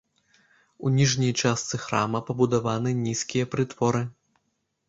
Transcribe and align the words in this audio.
У 0.85 0.91
ніжняй 0.95 1.33
частцы 1.43 1.79
храма 1.85 2.21
пабудаваны 2.31 2.97
нізкія 3.05 3.51
прытворы. 3.53 4.03